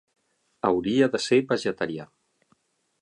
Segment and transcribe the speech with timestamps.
[0.69, 2.11] Hauria de ser vegetarià.